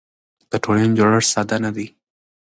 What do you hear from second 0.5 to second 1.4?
د ټولنې جوړښت